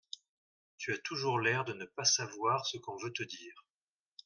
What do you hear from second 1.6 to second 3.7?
de ne pas savoir ce qu'on veut te dire.